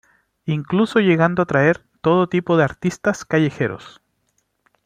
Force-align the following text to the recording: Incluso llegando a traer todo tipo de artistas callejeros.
Incluso 0.47 0.97
llegando 0.97 1.43
a 1.43 1.45
traer 1.45 1.85
todo 2.01 2.27
tipo 2.27 2.57
de 2.57 2.63
artistas 2.63 3.23
callejeros. 3.23 4.01